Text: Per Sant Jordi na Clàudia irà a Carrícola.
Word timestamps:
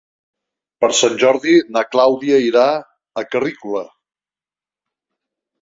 Per 0.83 0.87
Sant 0.99 1.19
Jordi 1.23 1.53
na 1.75 1.83
Clàudia 1.95 2.39
irà 2.47 2.63
a 3.23 3.27
Carrícola. 3.37 3.85